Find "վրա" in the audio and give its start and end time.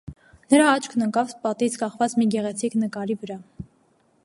3.27-3.37